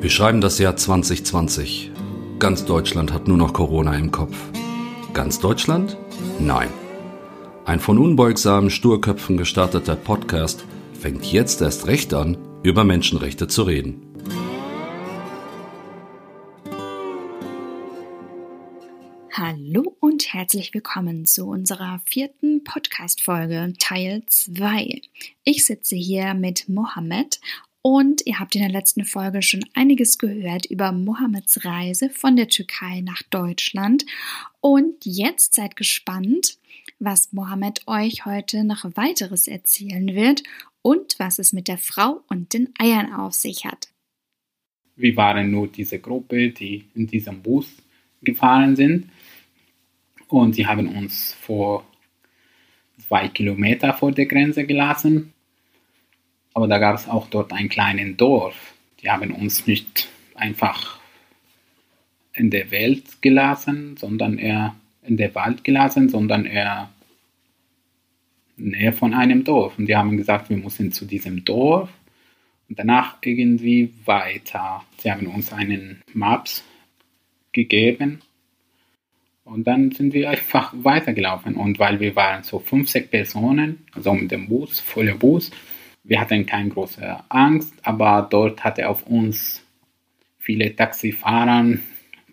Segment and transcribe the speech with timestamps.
[0.00, 1.90] Wir schreiben das Jahr 2020.
[2.38, 4.36] Ganz Deutschland hat nur noch Corona im Kopf.
[5.12, 5.96] Ganz Deutschland?
[6.38, 6.68] Nein.
[7.64, 14.08] Ein von unbeugsamen Sturköpfen gestarteter Podcast fängt jetzt erst recht an, über Menschenrechte zu reden.
[19.32, 25.00] Hallo und herzlich willkommen zu unserer vierten Podcast-Folge, Teil 2.
[25.42, 27.40] Ich sitze hier mit Mohammed
[27.82, 32.48] und ihr habt in der letzten Folge schon einiges gehört über Mohammeds Reise von der
[32.48, 34.04] Türkei nach Deutschland.
[34.60, 36.58] Und jetzt seid gespannt,
[36.98, 40.42] was Mohammed euch heute noch weiteres erzählen wird
[40.82, 43.88] und was es mit der Frau und den Eiern auf sich hat.
[44.96, 47.72] Wir waren nur diese Gruppe, die in diesem Bus
[48.22, 49.08] gefahren sind.
[50.26, 51.86] Und sie haben uns vor
[53.06, 55.32] zwei Kilometer vor der Grenze gelassen.
[56.54, 58.74] Aber da gab es auch dort einen kleinen Dorf.
[59.02, 60.98] Die haben uns nicht einfach
[62.32, 66.90] in der Welt gelassen, sondern eher in der Wald gelassen, sondern eher
[68.56, 69.78] näher von einem Dorf.
[69.78, 71.90] Und die haben gesagt, wir müssen zu diesem Dorf
[72.68, 74.84] und danach irgendwie weiter.
[74.98, 76.64] Sie haben uns einen Maps
[77.52, 78.20] gegeben
[79.44, 81.54] und dann sind wir einfach weitergelaufen.
[81.54, 85.50] Und weil wir waren so fünf, sechs Personen, also mit dem Bus, voller Bus,
[86.08, 89.62] wir hatten keine große Angst, aber dort hatte auf uns
[90.38, 91.78] viele Taxifahrer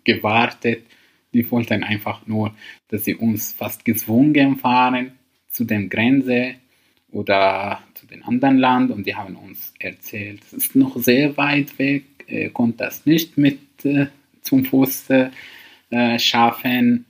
[0.06, 0.86] gewartet.
[1.34, 2.56] Die wollten einfach nur,
[2.88, 5.12] dass sie uns fast gezwungen fahren
[5.50, 6.56] zu der Grenze
[7.12, 11.78] oder zu den anderen Land und die haben uns erzählt, es ist noch sehr weit
[11.78, 14.08] weg, äh, konnte das nicht mit äh,
[14.42, 17.06] zum Fuß äh, schaffen.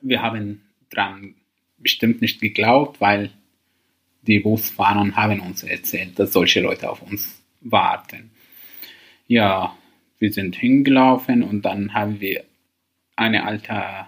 [0.00, 1.34] Wir haben dran
[1.78, 3.30] bestimmt nicht geglaubt, weil
[4.26, 8.30] die Busfahrer haben uns erzählt, dass solche Leute auf uns warten.
[9.26, 9.76] Ja,
[10.18, 12.44] wir sind hingelaufen und dann haben wir
[13.16, 14.06] eine alte,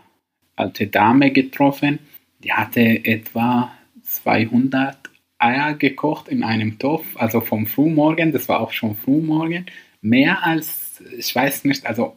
[0.56, 1.98] alte Dame getroffen,
[2.40, 3.72] die hatte etwa
[4.02, 4.96] 200
[5.38, 9.66] Eier gekocht in einem Topf, also vom Frühmorgen, das war auch schon Frühmorgen,
[10.00, 12.16] mehr als, ich weiß nicht, also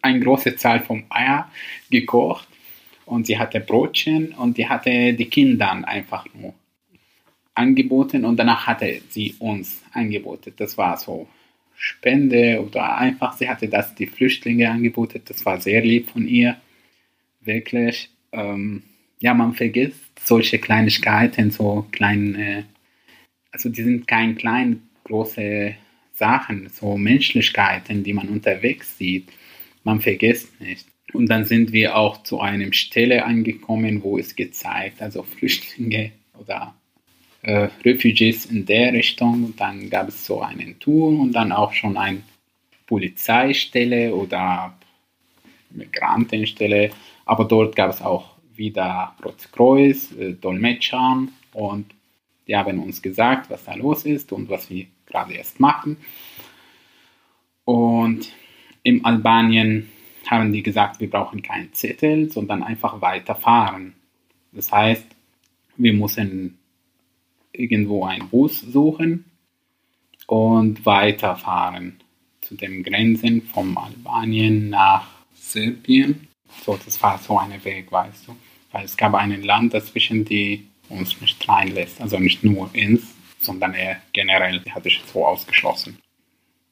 [0.00, 1.50] eine große Zahl von Eier
[1.90, 2.48] gekocht
[3.04, 6.54] und sie hatte Brotchen und die hatte die Kindern einfach nur
[7.54, 10.52] angeboten und danach hatte sie uns angeboten.
[10.56, 11.28] Das war so
[11.74, 15.22] Spende oder einfach, sie hatte das die Flüchtlinge angeboten.
[15.24, 16.56] Das war sehr lieb von ihr.
[17.40, 18.08] Wirklich.
[18.32, 18.82] Ähm,
[19.18, 22.64] ja, man vergisst solche Kleinigkeiten, so kleine,
[23.50, 25.74] also die sind kein klein, große
[26.12, 29.28] Sachen, so Menschlichkeiten, die man unterwegs sieht
[29.84, 30.86] man vergisst nicht.
[31.12, 36.74] Und dann sind wir auch zu einem Stelle angekommen, wo es gezeigt, also Flüchtlinge oder
[37.42, 39.44] äh, Refugees in der Richtung.
[39.44, 42.22] Und dann gab es so einen Tour und dann auch schon eine
[42.86, 44.74] Polizeistelle oder
[45.70, 46.90] Migrantenstelle.
[47.24, 51.86] Aber dort gab es auch wieder Rotkreuz, äh, Dolmetschern und
[52.46, 55.96] die haben uns gesagt, was da los ist und was wir gerade erst machen.
[57.64, 58.32] Und
[58.82, 59.88] in Albanien
[60.26, 63.94] haben die gesagt, wir brauchen keinen Zettel, sondern einfach weiterfahren.
[64.52, 65.06] Das heißt,
[65.76, 66.58] wir müssen
[67.52, 69.24] irgendwo einen Bus suchen
[70.26, 72.00] und weiterfahren
[72.40, 76.28] zu den Grenzen von Albanien nach Serbien.
[76.64, 78.36] So, das war so ein Weg, weißt du.
[78.70, 82.00] Weil es gab ein Land dazwischen, die uns nicht reinlässt.
[82.00, 85.98] Also nicht nur ins, sondern eher generell, hatte ich so ausgeschlossen.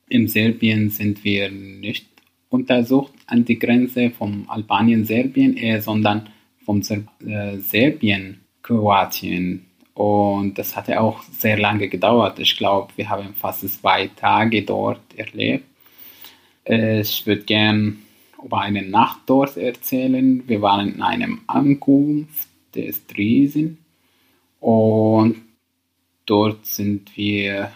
[0.08, 2.06] In Serbien sind wir nicht
[2.48, 6.28] untersucht an die Grenze von Albanien-Serbien, sondern
[6.64, 9.66] von äh, Serbien-Kroatien.
[10.00, 12.38] Und das hatte auch sehr lange gedauert.
[12.38, 15.66] Ich glaube, wir haben fast zwei Tage dort erlebt.
[16.64, 17.98] Ich würde gern
[18.42, 20.42] über eine Nacht dort erzählen.
[20.48, 23.76] Wir waren in einem Ankunft, der ist riesen.
[24.58, 25.42] Und
[26.24, 27.70] dort sind wir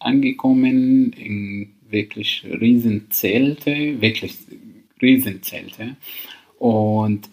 [0.00, 4.36] angekommen in wirklich riesen Zelte, wirklich
[5.00, 5.96] riesen Zelte.
[6.58, 7.30] Und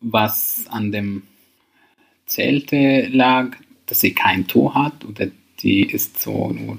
[0.00, 1.22] was an dem
[2.26, 3.56] Zelte lag,
[3.86, 5.28] dass sie kein Tor hat oder
[5.60, 6.78] die ist so nur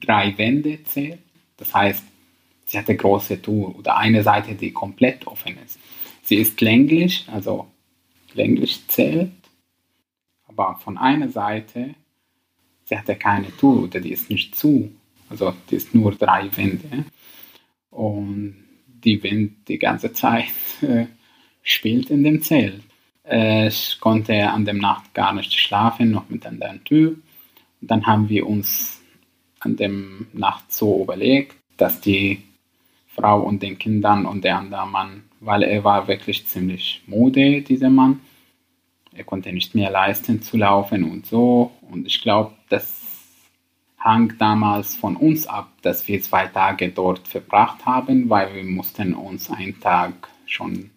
[0.00, 1.18] drei Wände zählt.
[1.56, 2.04] Das heißt,
[2.66, 5.78] sie hat eine große Tour oder eine Seite, die komplett offen ist.
[6.22, 7.66] Sie ist länglich, also
[8.34, 9.30] länglich zählt,
[10.46, 11.94] aber von einer Seite
[12.84, 14.90] sie hatte keine Tour oder die ist nicht zu.
[15.28, 17.04] Also die ist nur drei Wände.
[17.90, 20.52] Und die Wind die ganze Zeit
[20.82, 21.06] äh,
[21.62, 22.82] spielt in dem Zelt.
[23.30, 27.16] Ich konnte an dem Nacht gar nicht schlafen, noch mit an der Tür.
[27.80, 29.00] dann haben wir uns
[29.60, 32.42] an dem Nacht so überlegt, dass die
[33.08, 37.90] Frau und den Kindern und der andere Mann, weil er war wirklich ziemlich müde, dieser
[37.90, 38.20] Mann.
[39.14, 41.70] Er konnte nicht mehr leisten zu laufen und so.
[41.90, 43.04] Und ich glaube, das
[43.98, 49.14] hang damals von uns ab, dass wir zwei Tage dort verbracht haben, weil wir mussten
[49.14, 50.90] uns einen Tag schon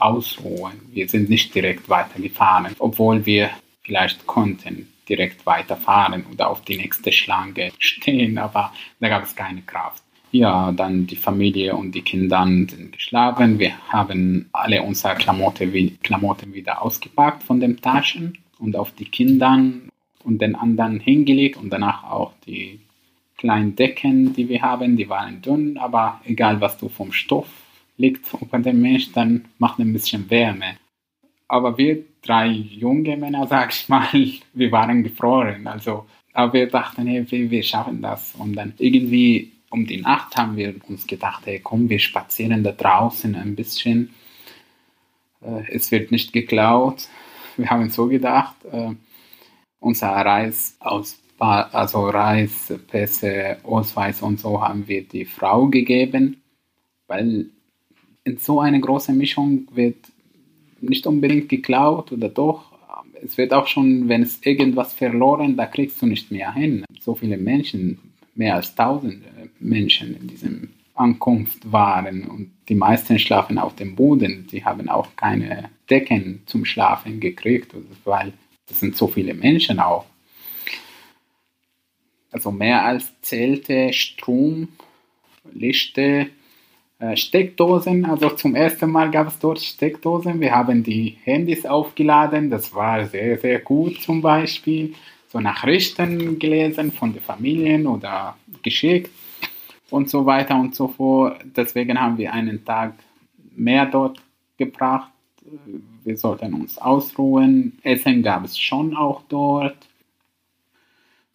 [0.00, 0.80] ausruhen.
[0.92, 3.50] Wir sind nicht direkt weitergefahren, obwohl wir
[3.82, 9.62] vielleicht konnten direkt weiterfahren oder auf die nächste Schlange stehen, aber da gab es keine
[9.62, 10.02] Kraft.
[10.32, 13.58] Ja, dann die Familie und die Kinder sind geschlafen.
[13.58, 19.60] Wir haben alle unsere Klamotten, Klamotten wieder ausgepackt von den Taschen und auf die Kinder
[20.22, 22.78] und den anderen hingelegt und danach auch die
[23.38, 27.48] kleinen Decken, die wir haben, die waren dünn, aber egal was du vom Stoff
[28.00, 30.76] liegt über dem Mensch, dann macht ein bisschen Wärme.
[31.48, 34.08] Aber wir drei junge Männer, sag ich mal,
[34.52, 35.66] wir waren gefroren.
[35.66, 38.34] Also, aber wir dachten, hey, wir, wir schaffen das.
[38.36, 42.72] Und dann irgendwie um die Nacht haben wir uns gedacht, hey, komm, wir spazieren da
[42.72, 44.10] draußen ein bisschen.
[45.42, 47.08] Äh, es wird nicht geklaut.
[47.56, 48.94] Wir haben so gedacht, äh,
[49.80, 56.42] unser Reis aus also Reis, Pässe, Ausweis und so haben wir die Frau gegeben,
[57.06, 57.46] weil
[58.24, 59.96] in so einer großen Mischung wird
[60.80, 62.72] nicht unbedingt geklaut oder doch.
[63.22, 66.84] Es wird auch schon, wenn es irgendwas verloren, da kriegst du nicht mehr hin.
[67.00, 67.98] So viele Menschen,
[68.34, 69.26] mehr als tausende
[69.58, 74.46] Menschen in diesem Ankunft waren und die meisten schlafen auf dem Boden.
[74.50, 77.74] Die haben auch keine Decken zum Schlafen gekriegt,
[78.04, 78.32] weil
[78.66, 80.06] das sind so viele Menschen auch.
[82.30, 84.68] Also mehr als Zelte, Strom,
[85.52, 86.39] Lichte, äh,
[87.14, 88.04] Steckdosen.
[88.04, 90.40] Also zum ersten Mal gab es dort Steckdosen.
[90.40, 92.50] Wir haben die Handys aufgeladen.
[92.50, 94.94] Das war sehr, sehr gut zum Beispiel
[95.30, 99.10] so Nachrichten gelesen von den Familien oder geschickt
[99.88, 101.40] und so weiter und so fort.
[101.56, 102.94] Deswegen haben wir einen Tag
[103.54, 104.20] mehr dort
[104.56, 105.10] gebracht.
[106.04, 107.78] Wir sollten uns ausruhen.
[107.82, 109.76] Essen gab es schon auch dort.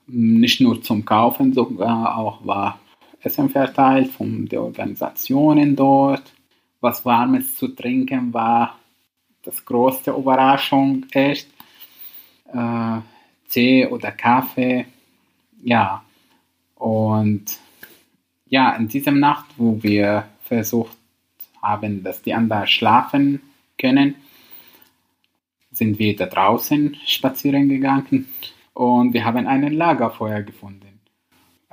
[0.08, 2.80] Nicht nur zum Kaufen, sogar auch war
[3.26, 6.34] Essen verteilt von den Organisationen dort.
[6.80, 8.78] Was Warmes zu trinken war
[9.46, 11.48] das größte Überraschung, echt.
[12.52, 13.00] Äh,
[13.50, 14.86] Tee oder Kaffee.
[15.64, 16.04] Ja,
[16.76, 17.46] und
[18.48, 20.98] ja, in dieser Nacht, wo wir versucht
[21.62, 23.42] haben, dass die anderen schlafen
[23.78, 24.16] können,
[25.72, 28.28] sind wir da draußen spazieren gegangen
[28.74, 30.95] und wir haben einen Lagerfeuer gefunden.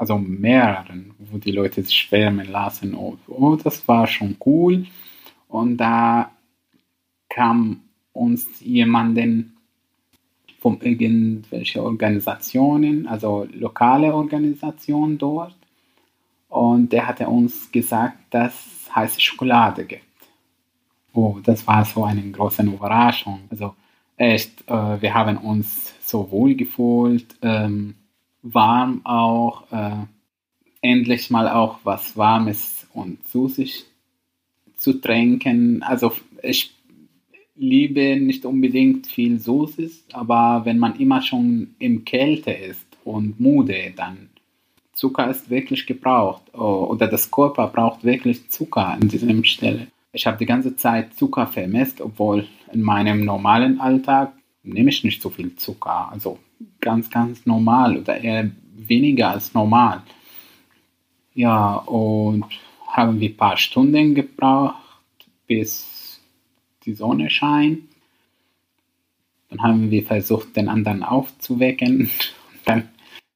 [0.02, 2.92] Also mehreren, wo die Leute sich wärmen lassen.
[2.96, 4.84] Oh, oh, das war schon cool.
[5.46, 6.32] Und da
[7.28, 7.82] kam
[8.12, 9.56] uns jemanden
[10.58, 15.54] von irgendwelchen Organisationen, also lokale Organisationen dort.
[16.48, 20.02] Und der hatte uns gesagt, dass es heiße Schokolade gibt.
[21.12, 23.42] Oh, das war so eine große Überraschung.
[23.50, 23.76] Also
[24.16, 27.94] echt, äh, wir haben uns so wohl gefühlt, ähm,
[28.42, 30.04] warm auch, äh,
[30.80, 33.86] endlich mal auch was Warmes und Süßes
[34.76, 35.82] zu trinken.
[35.82, 36.12] Also
[36.42, 36.74] ich
[37.54, 43.92] liebe nicht unbedingt viel Süßes, aber wenn man immer schon im Kälte ist und müde,
[43.96, 44.30] dann
[44.92, 49.86] Zucker ist wirklich gebraucht oh, oder das Körper braucht wirklich Zucker an dieser Stelle.
[50.12, 55.22] Ich habe die ganze Zeit Zucker vermisst, obwohl in meinem normalen Alltag nehme ich nicht
[55.22, 56.38] so viel Zucker, also
[56.82, 60.02] ganz, ganz normal oder eher weniger als normal.
[61.34, 62.44] Ja, und
[62.88, 64.76] haben wir ein paar Stunden gebraucht,
[65.46, 66.20] bis
[66.84, 67.80] die Sonne scheint.
[69.48, 72.10] Dann haben wir versucht, den anderen aufzuwecken.
[72.66, 72.88] dann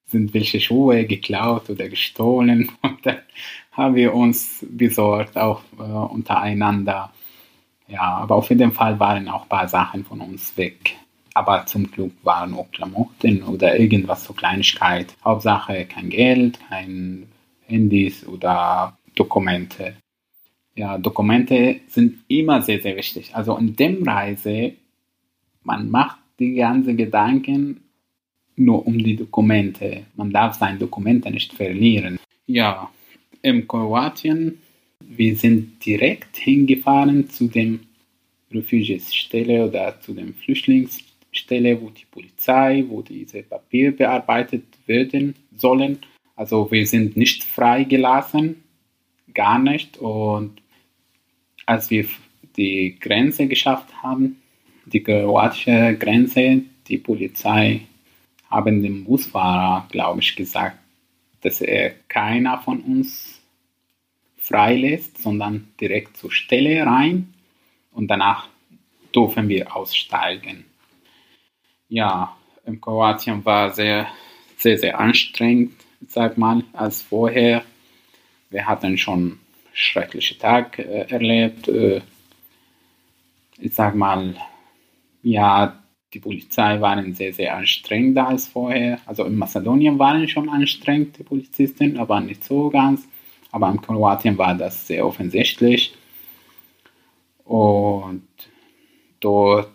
[0.07, 2.71] sind welche Schuhe geklaut oder gestohlen.
[2.83, 3.19] Und dann
[3.73, 7.13] haben wir uns besorgt, auch äh, untereinander.
[7.89, 10.97] Ja, aber auf jeden Fall waren auch ein paar Sachen von uns weg.
[11.37, 15.15] Aber zum Glück waren auch Klamotten oder irgendwas, so Kleinigkeit.
[15.23, 17.27] Hauptsache kein Geld, kein
[17.67, 19.95] Handys oder Dokumente
[20.77, 23.35] ja, Dokumente sind immer sehr, sehr wichtig.
[23.35, 24.75] Also in dem Reise,
[25.65, 27.81] man macht die ganzen Gedanken
[28.57, 30.05] nur um die Dokumente.
[30.15, 32.19] Man darf seine Dokumente nicht verlieren.
[32.47, 32.91] Ja,
[33.43, 34.61] in Kroatien,
[35.01, 37.81] wir sind direkt hingefahren zu dem
[38.53, 40.35] Refugiesstelle oder zu dem
[41.37, 45.99] Flüchtlingsstelle, wo die Polizei, wo diese Papiere bearbeitet werden sollen.
[46.35, 48.63] Also wir sind nicht freigelassen,
[49.35, 49.99] gar nicht.
[49.99, 50.63] Und
[51.67, 52.07] als wir
[52.57, 54.41] die Grenze geschafft haben,
[54.87, 57.83] die kroatische Grenze, die Polizei
[58.51, 60.79] haben dem Busfahrer, glaube ich, gesagt,
[61.43, 63.41] dass er keiner von uns
[64.37, 67.35] freilässt, sondern direkt zur Stelle rein
[67.93, 68.49] und danach
[69.15, 70.65] dürfen wir aussteigen.
[71.89, 74.09] Ja, in Kroatien war sehr,
[74.57, 75.73] sehr, sehr anstrengend,
[76.09, 77.63] sag mal, als vorher.
[78.51, 79.39] Wir hatten schon
[79.73, 81.69] schreckliche Tage äh, erlebt.
[81.69, 82.01] Äh,
[83.59, 84.35] ich sag mal,
[85.23, 88.99] ja, die Polizei waren sehr, sehr anstrengender als vorher.
[89.07, 93.07] Also in Mazedonien waren schon anstrengend die Polizisten, aber nicht so ganz.
[93.53, 95.95] Aber in Kroatien war das sehr offensichtlich.
[97.45, 98.27] Und
[99.21, 99.71] dort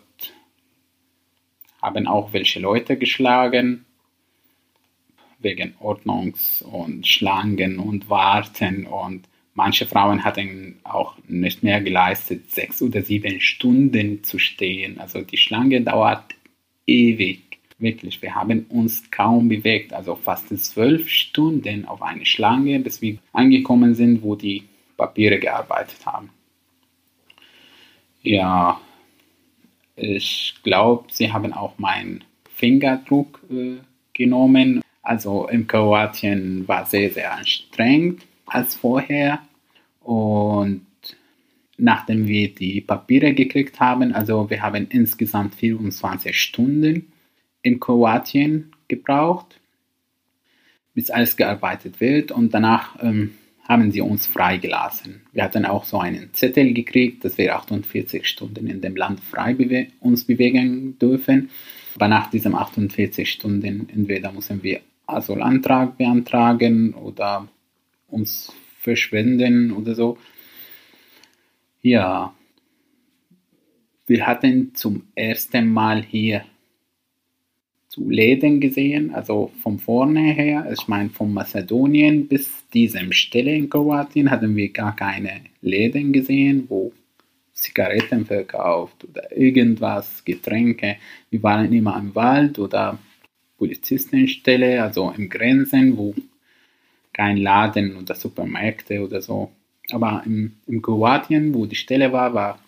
[1.82, 3.84] haben auch welche Leute geschlagen
[5.40, 12.80] wegen Ordnungs- und Schlangen und Warten und manche Frauen hatten auch nicht mehr geleistet, sechs
[12.80, 14.98] oder sieben Stunden zu stehen.
[14.98, 16.34] Also die Schlange dauert
[16.86, 17.42] ewig.
[17.78, 23.18] Wirklich, wir haben uns kaum bewegt, also fast zwölf Stunden auf eine Schlange, bis wir
[23.32, 24.62] angekommen sind, wo die
[24.96, 26.30] Papiere gearbeitet haben.
[28.22, 28.80] Ja,
[30.02, 33.76] ich glaube, sie haben auch meinen Fingerdruck äh,
[34.12, 34.82] genommen.
[35.02, 39.40] Also in Kroatien war sehr, sehr anstrengend als vorher.
[40.00, 40.86] Und
[41.76, 47.12] nachdem wir die Papiere gekriegt haben, also wir haben insgesamt 24 Stunden
[47.62, 49.60] in Kroatien gebraucht,
[50.94, 52.32] bis alles gearbeitet wird.
[52.32, 53.34] Und danach ähm,
[53.68, 55.22] haben sie uns freigelassen.
[55.32, 59.54] Wir hatten auch so einen Zettel gekriegt, dass wir 48 Stunden in dem Land frei
[59.54, 61.50] bewe uns bewegen dürfen.
[61.94, 67.48] Aber nach diesen 48 Stunden entweder müssen wir Asylantrag beantragen oder
[68.08, 70.18] uns verschwinden oder so.
[71.82, 72.34] Ja,
[74.06, 76.44] wir hatten zum ersten Mal hier
[77.92, 83.68] zu Läden gesehen, also von vorne her, ich meine von Mazedonien bis diesem Stelle in
[83.68, 86.90] Kroatien hatten wir gar keine Läden gesehen, wo
[87.52, 90.96] Zigaretten verkauft oder irgendwas, Getränke.
[91.28, 92.98] Wir waren immer im Wald oder
[93.58, 96.14] Polizistenstelle, also im Grenzen, wo
[97.12, 99.52] kein Laden oder Supermärkte oder so.
[99.90, 102.58] Aber im, im Kroatien, wo die Stelle war, war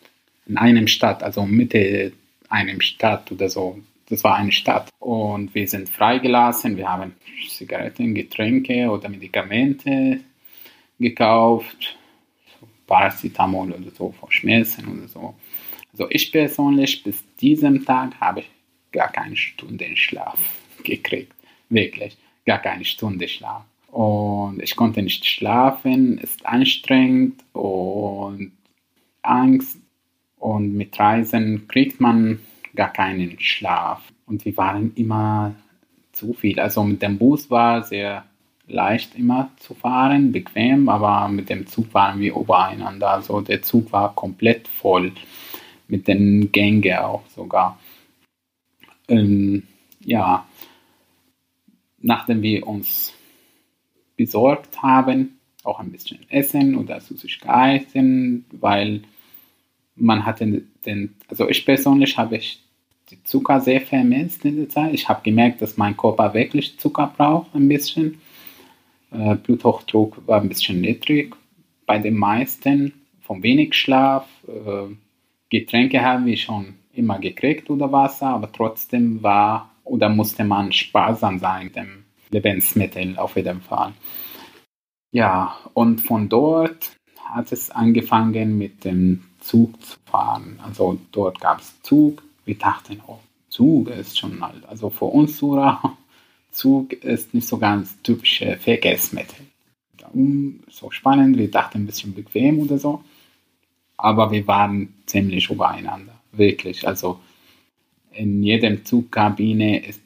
[0.47, 2.13] in einem Stadt, also Mitte
[2.51, 4.91] einem Stadt oder so das war eine Stadt.
[4.99, 6.77] Und wir sind freigelassen.
[6.77, 7.15] Wir haben
[7.49, 10.21] Zigaretten, Getränke oder Medikamente
[10.99, 11.97] gekauft.
[12.87, 15.35] Paracetamol oder so, vor Schmerzen oder so.
[15.93, 18.51] Also ich persönlich bis diesem Tag habe ich
[18.93, 20.39] gar keine Stunde Schlaf
[20.85, 21.35] gekriegt.
[21.69, 23.65] Wirklich, gar keine Stunde Schlaf.
[23.91, 28.53] Und ich konnte nicht schlafen, ist anstrengend und
[29.23, 29.79] Angst.
[30.37, 32.41] Und mit Reisen kriegt man
[32.75, 34.03] gar keinen Schlaf.
[34.27, 35.55] Und wir waren immer
[36.13, 36.61] zu viel.
[36.61, 38.25] Also mit dem Bus war sehr
[38.67, 43.11] leicht immer zu fahren, bequem, aber mit dem Zug waren wir übereinander.
[43.11, 45.13] Also der Zug war komplett voll,
[45.89, 47.79] mit den Gängen auch sogar.
[49.09, 49.65] Ähm,
[50.01, 50.47] ja,
[51.99, 53.13] nachdem wir uns
[54.17, 59.03] besorgt haben, auch ein bisschen Essen oder Süßigkeiten, weil
[59.97, 62.64] man hatte den, also ich persönlich habe ich
[63.15, 64.95] die Zucker sehr vermisst in der Zeit.
[64.95, 68.21] Ich habe gemerkt, dass mein Körper wirklich Zucker braucht, ein bisschen.
[69.11, 71.35] Äh, Bluthochdruck war ein bisschen niedrig
[71.87, 74.27] bei den meisten, von wenig Schlaf.
[74.47, 74.95] Äh,
[75.51, 81.39] Getränke haben wir schon immer gekriegt oder Wasser, aber trotzdem war oder musste man sparsam
[81.39, 83.93] sein mit dem Lebensmittel auf jeden Fall.
[85.13, 90.59] Ja, und von dort hat es angefangen mit dem Zug zu fahren.
[90.65, 94.65] Also dort gab es Zug, wir dachten, oh, Zug ist schon alt.
[94.67, 95.97] Also für uns Sura,
[96.51, 99.47] Zug ist nicht so ganz typische Verkehrsmittel.
[100.69, 103.03] So spannend, wir dachten ein bisschen bequem oder so.
[103.97, 106.87] Aber wir waren ziemlich übereinander, wirklich.
[106.87, 107.21] Also
[108.13, 110.01] in jedem Zugkabine ist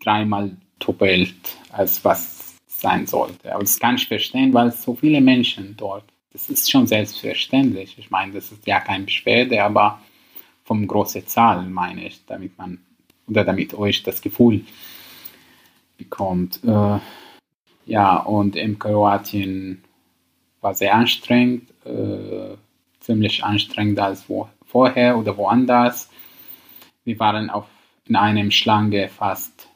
[0.00, 1.34] dreimal doppelt,
[1.70, 3.52] als was sein sollte.
[3.52, 6.04] Aber das kann ich verstehen, weil so viele Menschen dort.
[6.32, 7.96] Das ist schon selbstverständlich.
[7.98, 10.00] Ich meine, das ist ja keine Beschwerde, aber
[10.68, 12.78] vom großen Zahl, meine ich, damit man
[13.26, 14.66] oder damit euch das Gefühl
[15.96, 16.62] bekommt.
[16.62, 16.98] Äh,
[17.86, 19.82] ja, und in Kroatien
[20.60, 22.54] war sehr anstrengend, äh,
[23.00, 26.10] ziemlich anstrengender als wo, vorher oder woanders.
[27.04, 27.64] Wir waren auf,
[28.04, 29.68] in einem Schlange fast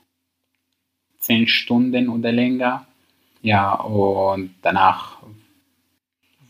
[1.20, 2.86] zehn Stunden oder länger.
[3.40, 5.21] Ja, und danach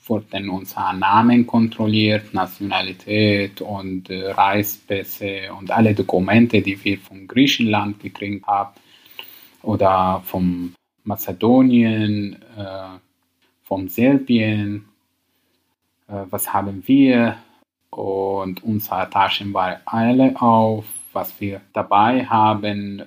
[0.07, 8.01] wurden unsere Namen kontrolliert, Nationalität und äh, Reispässe und alle Dokumente, die wir von Griechenland
[8.01, 8.75] gekriegt haben
[9.63, 12.99] oder vom Mazedonien, äh,
[13.63, 14.87] vom Serbien,
[16.09, 17.37] äh, was haben wir
[17.91, 23.01] und unsere Taschen waren alle auf, was wir dabei haben.
[23.01, 23.05] Äh,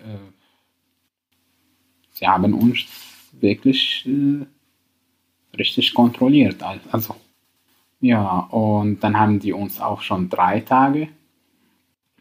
[2.12, 2.86] sie haben uns
[3.32, 4.46] wirklich äh,
[5.57, 6.63] richtig kontrolliert.
[6.91, 7.15] Also,
[8.01, 11.09] ja, und dann haben die uns auch schon drei Tage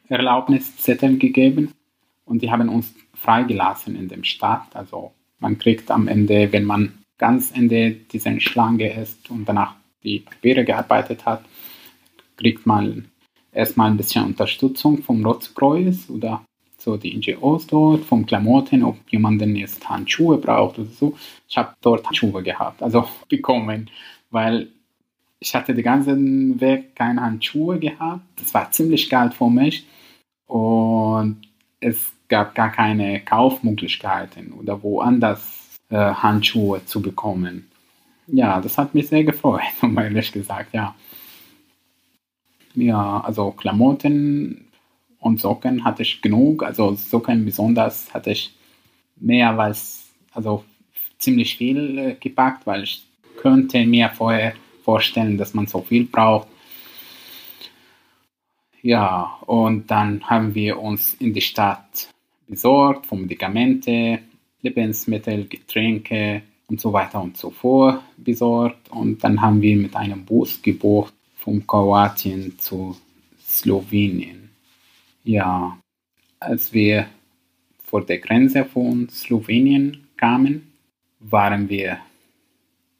[0.09, 1.73] Erlaubniszettel gegeben
[2.25, 4.75] und die haben uns freigelassen in dem Stadt.
[4.75, 10.21] Also man kriegt am Ende, wenn man ganz Ende dieser Schlange ist und danach die
[10.21, 11.45] Papiere gearbeitet hat,
[12.37, 13.07] kriegt man
[13.53, 16.45] erstmal ein bisschen Unterstützung vom Rotkreuz oder
[16.85, 21.17] so die NGOs dort, vom Klamotten, ob jemand jetzt Handschuhe braucht oder so.
[21.49, 23.91] Ich habe dort Handschuhe gehabt, also bekommen,
[24.31, 24.69] weil
[25.41, 28.23] ich hatte den ganzen Weg keine Handschuhe gehabt.
[28.37, 29.87] Das war ziemlich kalt für mich
[30.47, 31.43] und
[31.81, 37.69] es gab gar keine Kaufmöglichkeiten oder woanders äh, Handschuhe zu bekommen.
[38.27, 40.95] Ja, das hat mich sehr gefreut, um ehrlich gesagt, ja.
[42.75, 44.65] Ja, also Klamotten
[45.25, 46.63] und Socken hatte ich genug.
[46.63, 48.55] Also Socken besonders hatte ich
[49.17, 50.65] mehr als, also
[51.19, 54.53] ziemlich viel äh, gepackt, weil ich könnte mir vorher
[54.85, 56.49] vorstellen, dass man so viel braucht.
[58.83, 62.09] Ja, und dann haben wir uns in die Stadt
[62.47, 64.19] besorgt, von Medikamente,
[64.61, 68.91] Lebensmittel, Getränke und so weiter und so fort besorgt.
[68.91, 72.95] Und dann haben wir mit einem Bus gebucht von Kroatien zu
[73.41, 74.44] Slowenien.
[75.25, 75.79] Ja,
[76.39, 77.07] als wir
[77.83, 80.73] vor der Grenze von Slowenien kamen,
[81.19, 81.99] waren wir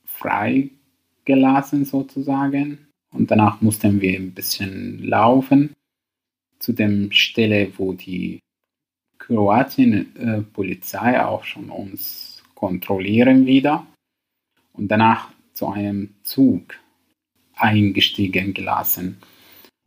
[0.05, 2.87] freigelassen sozusagen.
[3.13, 5.75] Und danach mussten wir ein bisschen laufen
[6.59, 8.41] zu der Stelle, wo die
[9.19, 13.87] Kroatien-Polizei äh, auch schon uns kontrollieren wieder.
[14.73, 16.75] Und danach zu einem Zug
[17.55, 19.19] eingestiegen gelassen.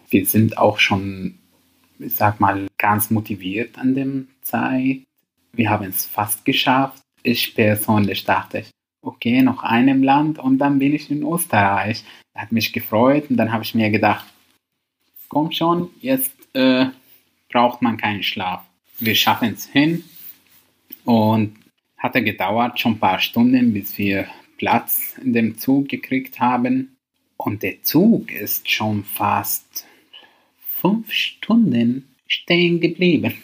[0.09, 1.39] Wir sind auch schon,
[1.99, 5.01] ich sag mal, ganz motiviert an dem Zeit.
[5.53, 7.01] Wir haben es fast geschafft.
[7.23, 8.65] Ich persönlich dachte,
[9.01, 12.03] okay, noch einem Land und dann bin ich in Österreich.
[12.35, 14.25] Hat mich gefreut und dann habe ich mir gedacht,
[15.27, 16.87] komm schon, jetzt äh,
[17.49, 18.63] braucht man keinen Schlaf.
[18.99, 20.03] Wir schaffen es hin
[21.03, 21.55] und
[21.97, 26.97] hatte gedauert schon ein paar Stunden, bis wir Platz in dem Zug gekriegt haben.
[27.37, 29.86] Und der Zug ist schon fast
[30.81, 33.33] fünf Stunden stehen geblieben.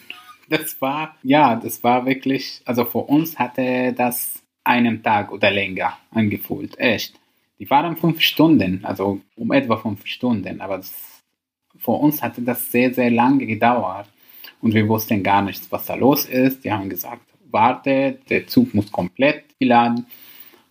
[0.50, 5.96] Das war, ja, das war wirklich, also für uns hatte das einen Tag oder länger
[6.10, 7.14] angefühlt, echt.
[7.58, 10.92] Die waren fünf Stunden, also um etwa fünf Stunden, aber das,
[11.78, 14.06] für uns hatte das sehr, sehr lange gedauert
[14.60, 16.62] und wir wussten gar nicht, was da los ist.
[16.62, 20.04] Die haben gesagt, warte, der Zug muss komplett geladen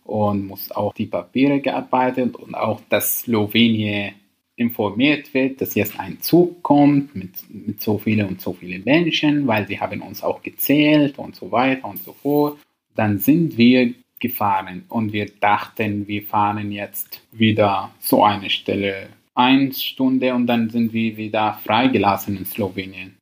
[0.04, 4.14] und muss auch die Papiere gearbeitet und auch, dass Slowenien
[4.56, 9.46] informiert wird, dass jetzt ein Zug kommt mit, mit so vielen und so vielen Menschen,
[9.46, 12.58] weil sie haben uns auch gezählt und so weiter und so fort.
[12.94, 19.72] Dann sind wir gefahren und wir dachten, wir fahren jetzt wieder so eine Stelle eine
[19.72, 23.16] Stunde und dann sind wir wieder freigelassen in Slowenien.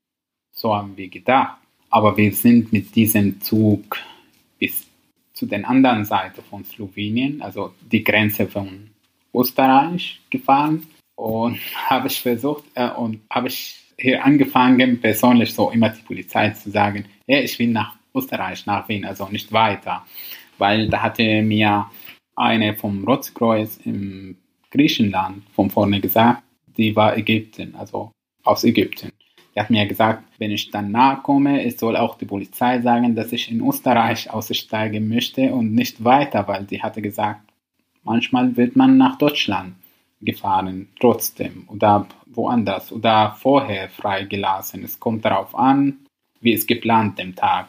[0.52, 1.56] So haben wir gedacht.
[1.88, 3.96] Aber wir sind mit diesem Zug
[4.58, 4.86] bis
[5.32, 8.90] zu der anderen Seite von Slowenien, also die Grenze von
[9.34, 10.86] Österreich gefahren
[11.22, 11.58] und
[11.90, 16.70] habe ich versucht äh, und habe ich hier angefangen, persönlich so immer die Polizei zu
[16.70, 20.04] sagen, hey, ich will nach Österreich, nach Wien, also nicht weiter,
[20.58, 21.86] weil da hatte mir
[22.34, 24.36] eine vom Rotkreuz im
[24.70, 26.42] Griechenland von vorne gesagt,
[26.76, 28.10] die war Ägypten, also
[28.42, 29.12] aus Ägypten.
[29.54, 33.14] Die hat mir gesagt, wenn ich dann nahe komme, es soll auch die Polizei sagen,
[33.14, 37.42] dass ich in Österreich aussteigen möchte und nicht weiter, weil die hatte gesagt,
[38.02, 39.74] manchmal wird man nach Deutschland
[40.22, 44.84] gefahren, trotzdem, oder woanders, oder vorher freigelassen.
[44.84, 46.06] Es kommt darauf an,
[46.40, 47.66] wie es geplant dem Tag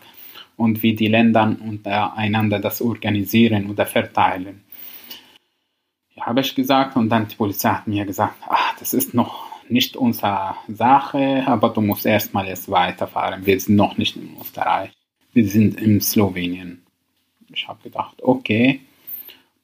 [0.55, 4.63] und wie die Länder untereinander das organisieren oder verteilen.
[6.15, 9.53] Ja, habe ich gesagt und dann die Polizei hat mir gesagt, ach, das ist noch
[9.69, 13.45] nicht unsere Sache, aber du musst erstmal jetzt weiterfahren.
[13.45, 14.91] Wir sind noch nicht in Österreich.
[15.31, 16.85] Wir sind in Slowenien.
[17.53, 18.81] Ich habe gedacht, okay.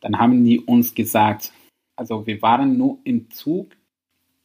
[0.01, 1.51] Dann haben die uns gesagt,
[1.99, 3.75] also wir waren nur im Zug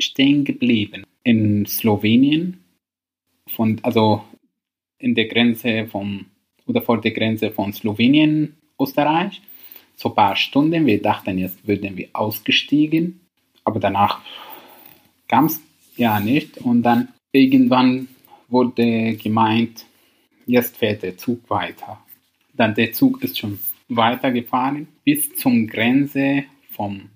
[0.00, 2.64] stehen geblieben in Slowenien,
[3.48, 4.24] von, also
[4.98, 6.26] in der Grenze vom,
[6.66, 9.40] oder vor der Grenze von Slowenien, Österreich.
[9.96, 10.84] So ein paar Stunden.
[10.84, 13.20] Wir dachten, jetzt würden wir ausgestiegen,
[13.62, 14.20] aber danach
[15.28, 15.60] kam es
[15.96, 16.58] ja nicht.
[16.58, 18.08] Und dann irgendwann
[18.48, 19.86] wurde gemeint,
[20.46, 22.00] jetzt fährt der Zug weiter.
[22.52, 27.10] Dann der Zug ist schon weitergefahren bis zum Grenze vom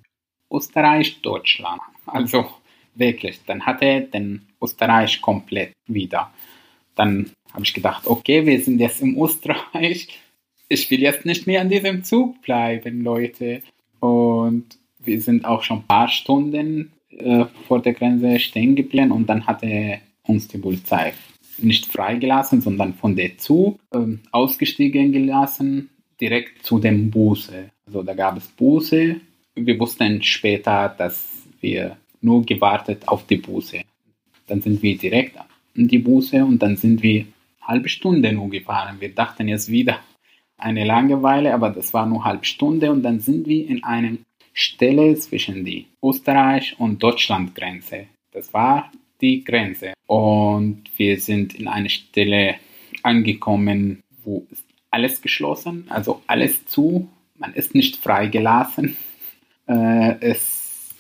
[0.51, 1.81] Österreich-Deutschland.
[2.07, 2.47] Also
[2.95, 6.33] wirklich, dann hatte er den Österreich komplett wieder.
[6.95, 10.09] Dann habe ich gedacht, okay, wir sind jetzt im Österreich.
[10.69, 13.63] Ich will jetzt nicht mehr an diesem Zug bleiben, Leute.
[14.01, 19.27] Und wir sind auch schon ein paar Stunden äh, vor der Grenze stehen geblieben und
[19.27, 21.15] dann hatte uns die Polizei
[21.59, 23.99] nicht freigelassen, sondern von der Zug äh,
[24.31, 27.71] ausgestiegen gelassen, direkt zu dem Buße.
[27.87, 29.21] Also da gab es Buße.
[29.67, 31.29] Wir wussten später, dass
[31.61, 33.81] wir nur gewartet auf die Buße.
[34.47, 35.37] Dann sind wir direkt
[35.75, 37.27] in die Buße und dann sind wir
[37.63, 38.97] halbe Stunde nur gefahren.
[39.01, 40.01] Wir dachten jetzt wieder
[40.57, 45.15] eine Langeweile, aber das war nur halbe Stunde und dann sind wir in einem Stelle
[45.17, 48.07] zwischen die Österreich- und Deutschland-Grenze.
[48.33, 48.91] Das war
[49.21, 49.93] die Grenze.
[50.07, 52.57] Und wir sind in eine Stelle
[53.03, 54.47] angekommen, wo
[54.91, 57.09] alles geschlossen, also alles zu.
[57.37, 58.97] Man ist nicht freigelassen.
[59.69, 60.95] Äh, es,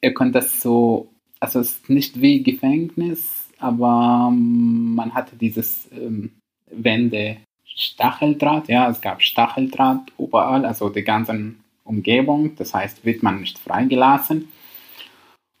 [0.00, 1.08] ihr könnt das so,
[1.40, 6.32] also es ist nicht wie Gefängnis, aber man hatte dieses ähm,
[6.70, 13.40] Wände Stacheldraht, ja, es gab Stacheldraht überall, also die ganzen Umgebung, das heißt, wird man
[13.40, 14.48] nicht freigelassen.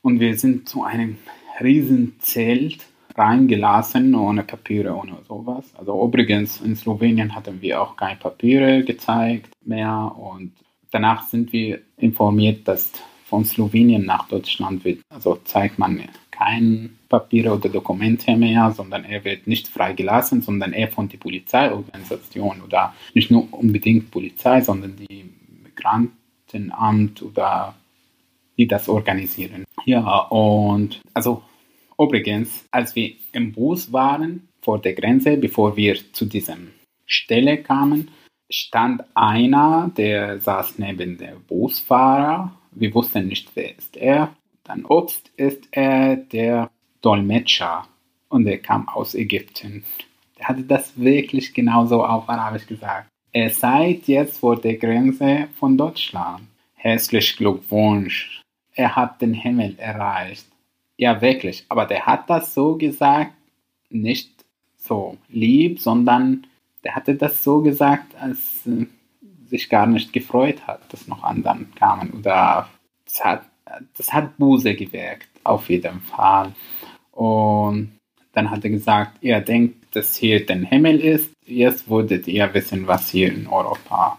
[0.02, 1.18] Und wir sind zu einem
[1.60, 5.72] riesen Zelt reingelassen, ohne Papiere, ohne sowas.
[5.76, 10.52] Also übrigens, in Slowenien hatten wir auch keine Papiere gezeigt mehr und
[10.90, 12.92] danach sind wir informiert, dass
[13.24, 19.24] von Slowenien nach Deutschland wird, also zeigt man kein Papiere oder Dokumente mehr, sondern er
[19.24, 25.30] wird nicht freigelassen, sondern er von der Polizeiorganisation oder nicht nur unbedingt Polizei, sondern die
[25.62, 27.74] Migrantenamt oder
[28.56, 29.64] die das organisieren.
[29.84, 31.42] Ja, und also
[31.98, 36.70] übrigens, als wir im Bus waren vor der Grenze, bevor wir zu diesem
[37.06, 38.10] Stelle kamen,
[38.50, 42.52] stand einer, der saß neben der Busfahrer.
[42.72, 44.34] Wir wussten nicht, wer ist er.
[44.64, 47.86] Dann Obst ist er der Dolmetscher
[48.28, 49.84] und er kam aus Ägypten.
[50.36, 53.08] Er hatte das wirklich genauso auf Arabisch gesagt.
[53.32, 56.42] Ihr seid jetzt vor der Grenze von Deutschland.
[56.74, 58.42] Herzlich Glückwunsch.
[58.74, 60.46] Er hat den Himmel erreicht.
[60.96, 61.64] Ja, wirklich.
[61.68, 63.32] Aber der hat das so gesagt,
[63.90, 64.44] nicht
[64.76, 66.46] so lieb, sondern
[66.84, 68.86] der hatte das so gesagt, als äh,
[69.46, 72.12] sich gar nicht gefreut hat, dass noch anderen kamen.
[72.18, 72.68] Oder
[73.04, 73.42] das hat,
[73.96, 76.52] das hat Buße gewirkt, auf jeden Fall.
[77.12, 77.92] Und
[78.32, 82.86] dann hat er gesagt, ihr denkt, dass hier der Himmel ist, jetzt würdet ihr wissen,
[82.86, 84.18] was hier in Europa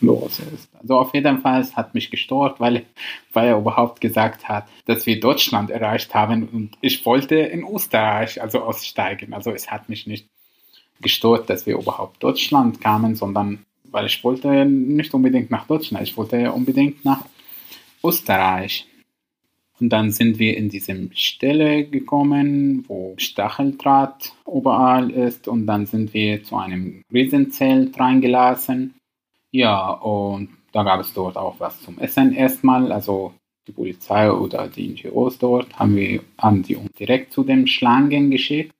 [0.00, 0.74] los ist.
[0.80, 2.86] Also auf jeden Fall, es hat mich gestört, weil,
[3.32, 8.40] weil er überhaupt gesagt hat, dass wir Deutschland erreicht haben und ich wollte in Österreich
[8.40, 9.34] also aussteigen.
[9.34, 10.26] Also es hat mich nicht
[11.00, 16.16] gestört, dass wir überhaupt Deutschland kamen, sondern weil ich wollte nicht unbedingt nach Deutschland, ich
[16.16, 17.24] wollte unbedingt nach
[18.04, 18.86] Österreich.
[19.80, 25.48] Und dann sind wir in diesem Stelle gekommen, wo Stacheldraht überall ist.
[25.48, 28.94] Und dann sind wir zu einem Riesenzelt reingelassen.
[29.52, 32.92] Ja, und da gab es dort auch was zum Essen erstmal.
[32.92, 33.32] Also
[33.66, 38.72] die Polizei oder die NGOs dort haben, wir, haben die direkt zu den Schlangen geschickt.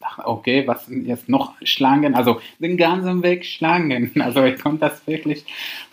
[0.00, 2.14] Dachte, okay, was sind jetzt noch Schlangen?
[2.14, 4.10] Also den ganzen Weg Schlangen.
[4.20, 5.44] Also ich konnte das wirklich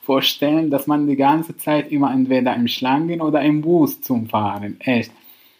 [0.01, 4.79] vorstellen, dass man die ganze Zeit immer entweder im Schlangen oder im Bus zum Fahren.
[4.79, 5.11] Echt.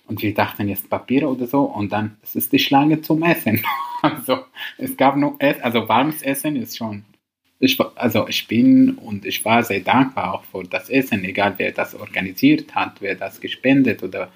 [0.07, 3.63] Und wir dachten jetzt Papiere oder so und dann, das ist die Schlange zum Essen.
[4.03, 4.45] Also
[4.77, 7.03] es gab nur Essen, also warmes Essen ist schon.
[7.59, 11.71] Ich, also ich bin und ich war sehr dankbar auch für das Essen, egal wer
[11.71, 14.31] das organisiert hat, wer das gespendet oder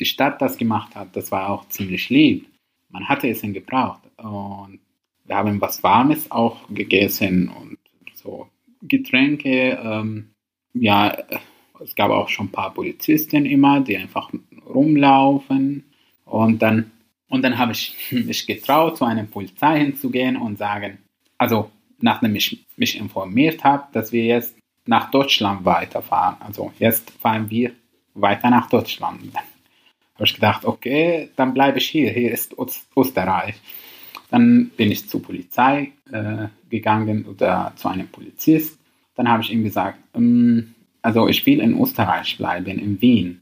[0.00, 2.49] die Stadt das gemacht hat, das war auch ziemlich lieb.
[2.90, 4.80] Man hatte Essen gebraucht und
[5.24, 7.78] wir haben was Warmes auch gegessen und
[8.14, 8.48] so
[8.82, 9.78] Getränke.
[9.82, 10.30] Ähm,
[10.74, 11.16] ja,
[11.82, 14.30] es gab auch schon ein paar Polizisten immer, die einfach
[14.66, 15.84] rumlaufen.
[16.24, 16.90] Und dann,
[17.28, 20.98] und dann habe ich mich getraut, zu einer Polizei hinzugehen und sagen,
[21.38, 26.36] also nachdem ich mich informiert habe, dass wir jetzt nach Deutschland weiterfahren.
[26.40, 27.72] Also jetzt fahren wir
[28.14, 29.20] weiter nach Deutschland.
[30.20, 32.10] Habe ich gedacht, okay, dann bleibe ich hier.
[32.10, 32.54] Hier ist
[32.94, 33.54] Österreich.
[34.28, 38.78] Dann bin ich zur Polizei äh, gegangen oder zu einem Polizist.
[39.14, 43.40] Dann habe ich ihm gesagt, ähm, also ich will in Österreich bleiben, in Wien.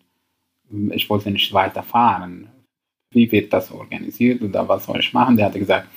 [0.92, 2.46] Ich wollte nicht weiterfahren.
[3.10, 5.36] Wie wird das organisiert oder was soll ich machen?
[5.36, 5.88] Der hatte gesagt,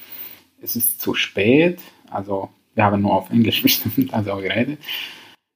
[0.64, 1.80] es ist zu spät.
[2.10, 4.80] Also wir haben nur auf Englisch bestimmt also geredet.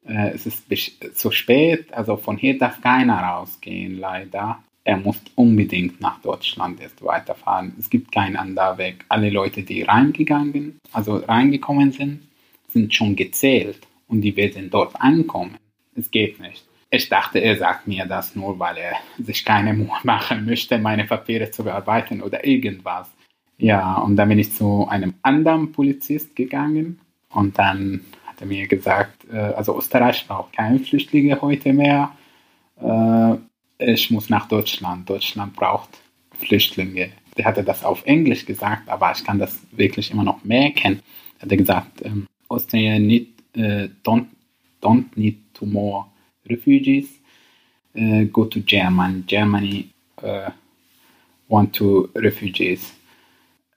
[0.05, 5.99] Äh, es ist zu spät, also von hier darf keiner rausgehen, leider er muss unbedingt
[5.99, 7.73] nach Deutschland erst weiterfahren.
[7.79, 9.03] Es gibt keinen anderen Weg.
[9.09, 12.21] Alle Leute, die reingegangen, also reingekommen sind,
[12.71, 15.57] sind schon gezählt und die werden dort ankommen.
[15.95, 16.63] Es geht nicht.
[16.91, 21.05] Ich dachte, er sagt mir das nur, weil er sich keine Mühe machen möchte, meine
[21.05, 23.09] Papiere zu bearbeiten oder irgendwas.
[23.57, 28.67] Ja, und dann bin ich zu einem anderen Polizist gegangen und dann hat er mir
[28.67, 32.11] gesagt, äh, also Österreich braucht keine Flüchtlinge heute mehr.
[33.77, 35.09] Äh, ich muss nach Deutschland.
[35.09, 35.89] Deutschland braucht
[36.39, 37.11] Flüchtlinge.
[37.37, 41.01] Der hatte das auf Englisch gesagt, aber ich kann das wirklich immer noch merken.
[41.39, 44.27] Er hat gesagt, ähm, Austria need, uh, don't,
[44.81, 46.05] don't need to more
[46.47, 47.09] refugees.
[47.95, 49.23] Uh, go to Germany.
[49.27, 49.89] Germany
[50.23, 50.51] uh,
[51.47, 52.93] want to refugees.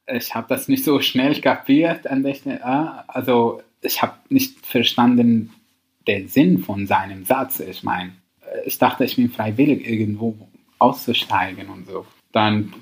[0.06, 2.06] Ich habe das nicht so schnell kapiert.
[2.06, 5.52] Also ich habe nicht verstanden
[6.06, 7.60] den Sinn von seinem Satz.
[7.60, 8.12] Ich meine,
[8.64, 10.36] ich dachte, ich bin freiwillig irgendwo
[10.78, 12.06] auszusteigen und so.
[12.32, 12.72] Dann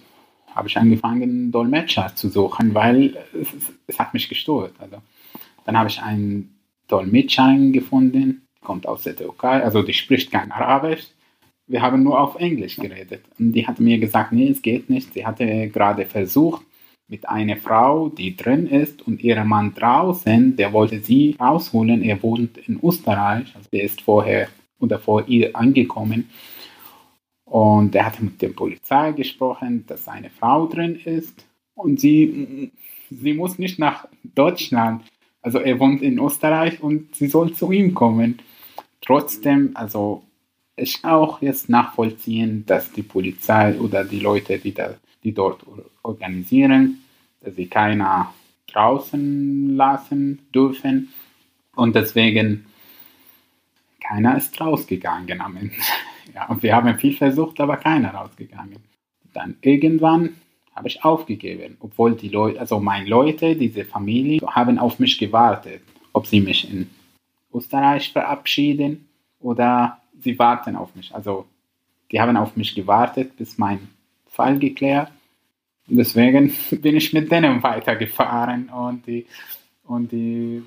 [0.55, 3.49] habe ich angefangen, Dolmetscher zu suchen, weil es,
[3.87, 4.75] es hat mich gestört.
[4.79, 4.97] Also,
[5.65, 11.09] dann habe ich einen Dolmetscher gefunden, kommt aus der Türkei, also die spricht kein Arabisch.
[11.67, 13.25] Wir haben nur auf Englisch geredet.
[13.39, 15.13] Und die hat mir gesagt, nee, es geht nicht.
[15.13, 16.63] Sie hatte gerade versucht,
[17.09, 22.03] mit einer Frau, die drin ist und ihrem Mann draußen, der wollte sie rausholen.
[22.03, 26.31] Er wohnt in Österreich, also der ist vorher oder vor ihr angekommen.
[27.45, 32.73] Und er hat mit der Polizei gesprochen, dass eine Frau drin ist und sie,
[33.11, 35.03] sie muss nicht nach Deutschland.
[35.43, 38.41] Also er wohnt in Österreich und sie soll zu ihm kommen.
[39.01, 40.25] Trotzdem, also
[40.75, 45.65] ich auch jetzt nachvollziehen, dass die Polizei oder die Leute, die, da, die dort
[46.03, 47.03] organisieren,
[47.41, 48.35] dass sie keiner
[48.67, 51.09] draußen lassen dürfen.
[51.75, 52.67] Und deswegen
[54.07, 55.75] keiner ist rausgegangen am Ende.
[56.35, 58.81] Ja, und wir haben viel versucht, aber keiner rausgegangen.
[59.33, 60.35] Dann irgendwann
[60.75, 65.83] habe ich aufgegeben, obwohl die Leute, also meine Leute, diese Familie, haben auf mich gewartet,
[66.13, 66.91] ob sie mich in
[67.55, 69.09] Österreich verabschieden
[69.41, 71.15] oder sie warten auf mich.
[71.15, 71.47] Also
[72.11, 73.89] die haben auf mich gewartet, bis mein
[74.27, 75.13] Fall geklärt.
[75.89, 79.27] Und deswegen bin ich mit denen weitergefahren und die,
[79.85, 80.63] und die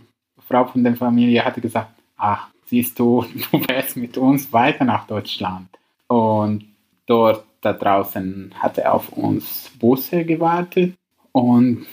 [0.47, 5.07] Frau von der Familie hatte gesagt, ach, siehst du, du fährst mit uns weiter nach
[5.07, 5.67] Deutschland.
[6.07, 6.65] Und
[7.05, 10.93] dort da draußen hat er auf uns Busse gewartet
[11.31, 11.85] und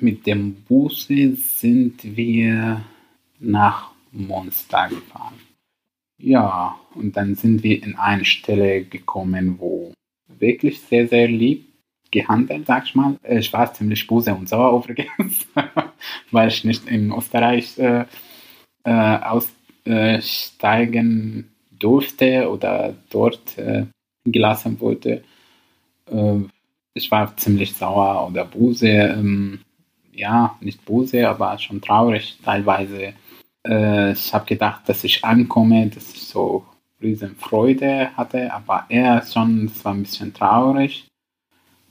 [0.00, 2.84] mit dem Busse sind wir
[3.38, 5.34] nach Monster gefahren.
[6.20, 9.92] Ja, und dann sind wir in eine Stelle gekommen, wo
[10.26, 11.68] wirklich sehr, sehr lieb
[12.10, 13.16] gehandelt, sag ich mal.
[13.28, 15.46] Ich war ziemlich böse und sauer übrigens,
[16.32, 18.04] weil ich nicht in Österreich äh,
[18.84, 19.48] äh, aus
[19.88, 23.86] äh, steigen durfte oder dort äh,
[24.24, 25.22] gelassen wurde.
[26.10, 26.40] Äh,
[26.94, 28.88] ich war ziemlich sauer oder böse.
[28.88, 29.60] Ähm,
[30.12, 33.14] ja, nicht böse, aber schon traurig teilweise.
[33.66, 36.66] Äh, ich habe gedacht, dass ich ankomme, dass ich so
[37.00, 41.06] riesen Freude hatte, aber er schon, es war ein bisschen traurig,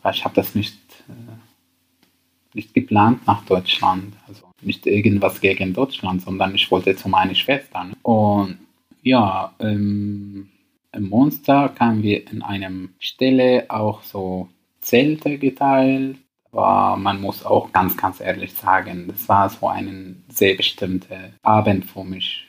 [0.01, 4.13] weil ich habe das nicht, äh, nicht geplant nach Deutschland.
[4.27, 7.93] Also nicht irgendwas gegen Deutschland, sondern ich wollte zu meinen Schwestern.
[8.01, 8.59] Und
[9.01, 10.49] ja, ähm,
[10.91, 14.49] im Monster kamen wir in einem Stelle auch so
[14.81, 16.17] Zelte geteilt.
[16.51, 21.85] Aber man muss auch ganz, ganz ehrlich sagen, das war so ein sehr bestimmter Abend
[21.85, 22.47] für mich.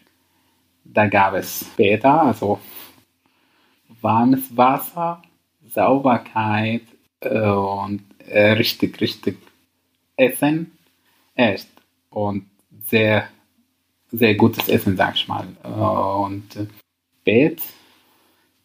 [0.84, 2.58] Da gab es Bäder, also
[4.00, 5.20] warmes Wasser,
[5.66, 6.82] Sauberkeit
[7.20, 9.36] äh, und äh, richtig, richtig
[10.16, 10.72] Essen.
[11.34, 11.68] Echt
[12.10, 12.46] und
[12.86, 13.28] sehr,
[14.10, 15.46] sehr gutes Essen, sag ich mal.
[15.64, 16.68] Und
[17.24, 17.60] Bett,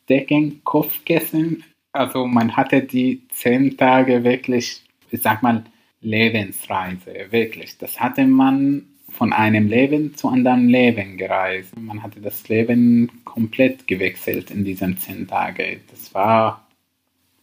[0.09, 1.63] Decken, Kopfkissen.
[1.91, 5.63] Also man hatte die zehn Tage wirklich, ich sag mal,
[6.01, 7.77] Lebensreise, wirklich.
[7.77, 11.77] Das hatte man von einem Leben zu anderem Leben gereist.
[11.77, 15.81] Man hatte das Leben komplett gewechselt in diesen zehn Tagen.
[15.89, 16.67] Das war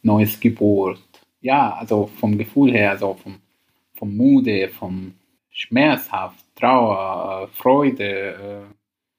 [0.02, 1.00] neues Geburt.
[1.40, 3.36] Ja, also vom Gefühl her, also vom,
[3.94, 5.14] vom Mude, vom
[5.60, 8.74] schmerzhaft, Trauer, Freude, äh,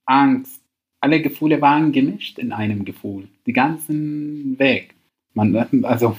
[0.05, 0.61] Angst.
[0.99, 4.93] Alle Gefühle waren gemischt in einem Gefühl, die ganzen Weg.
[5.33, 6.15] Man, also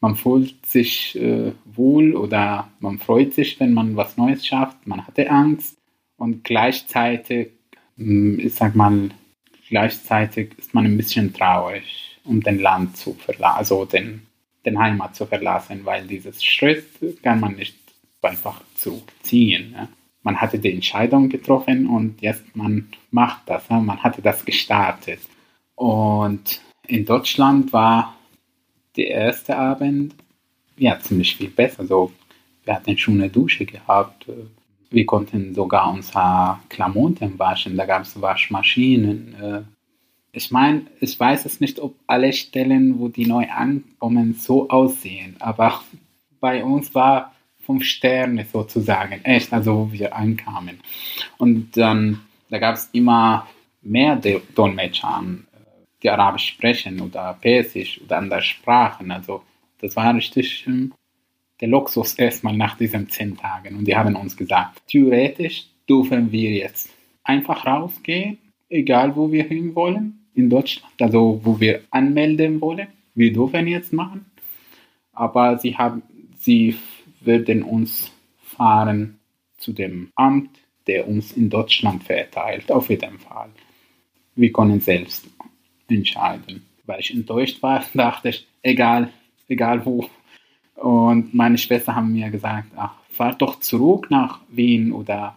[0.00, 4.86] man fühlt sich äh, wohl oder man freut sich, wenn man was Neues schafft.
[4.86, 5.76] Man hatte Angst
[6.16, 7.50] und gleichzeitig,
[7.96, 9.10] hm, ich sag mal,
[9.68, 14.22] gleichzeitig ist man ein bisschen traurig, um den Land zu verlassen, also den,
[14.64, 16.86] den Heimat zu verlassen, weil dieses Schritt
[17.22, 17.85] kann man nicht
[18.26, 19.72] einfach zurückziehen.
[19.72, 19.88] Ja.
[20.22, 23.68] Man hatte die Entscheidung getroffen und jetzt man macht das.
[23.68, 23.80] Ja.
[23.80, 25.20] Man hatte das gestartet.
[25.74, 28.16] Und in Deutschland war
[28.96, 30.14] der erste Abend
[30.76, 31.80] ja ziemlich viel besser.
[31.80, 32.12] Also
[32.64, 34.26] wir hatten schon eine Dusche gehabt.
[34.90, 37.76] Wir konnten sogar unsere Klamotten waschen.
[37.76, 39.34] Da gab es Waschmaschinen.
[39.40, 39.62] Äh.
[40.32, 45.36] Ich meine, ich weiß es nicht, ob alle Stellen, wo die neu ankommen, so aussehen.
[45.38, 45.82] Aber
[46.40, 47.32] bei uns war
[47.66, 50.78] fünf Sterne sozusagen, echt, also wo wir ankamen.
[51.38, 53.46] Und dann, da gab es immer
[53.82, 54.20] mehr
[54.54, 55.22] Dolmetscher,
[56.02, 59.10] die Arabisch sprechen oder Persisch oder andere Sprachen.
[59.10, 59.42] Also
[59.80, 60.92] das war richtig ähm,
[61.60, 63.76] der Luxus erstmal nach diesen zehn Tagen.
[63.76, 66.90] Und die haben uns gesagt, theoretisch dürfen wir jetzt
[67.24, 72.88] einfach rausgehen, egal wo wir hin wollen, in Deutschland, also wo wir anmelden wollen.
[73.14, 74.26] Wir dürfen jetzt machen.
[75.12, 76.02] Aber sie haben,
[76.38, 76.76] sie
[77.26, 79.18] werden uns fahren
[79.58, 80.50] zu dem Amt,
[80.86, 83.50] der uns in Deutschland verteilt, auf jeden Fall.
[84.34, 85.26] Wir können selbst
[85.88, 86.66] entscheiden.
[86.84, 89.10] Weil ich enttäuscht war, dachte ich, egal,
[89.48, 90.08] egal wo.
[90.76, 95.36] Und meine Schwester haben mir gesagt, ach, fahr doch zurück nach Wien oder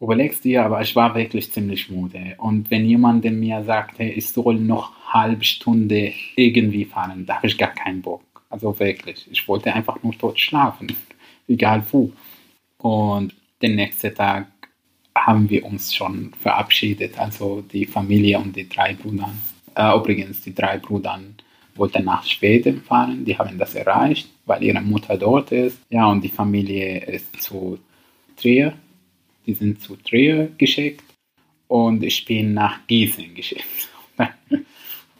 [0.00, 2.34] überlegst dir, aber ich war wirklich ziemlich müde.
[2.38, 7.46] Und wenn jemand mir sagte, ich soll noch eine halbe Stunde irgendwie fahren, da habe
[7.46, 8.22] ich gar keinen Bock.
[8.50, 10.88] Also wirklich, ich wollte einfach nur dort schlafen,
[11.46, 12.12] egal wo.
[12.78, 14.46] Und den nächsten Tag
[15.14, 19.30] haben wir uns schon verabschiedet, also die Familie und die drei Brüder.
[19.74, 21.20] Äh, übrigens, die drei Brüder
[21.74, 25.78] wollten nach Schweden fahren, die haben das erreicht, weil ihre Mutter dort ist.
[25.90, 27.78] Ja, und die Familie ist zu
[28.36, 28.74] Trier,
[29.46, 31.04] die sind zu Trier geschickt
[31.68, 33.88] und ich bin nach Gießen geschickt.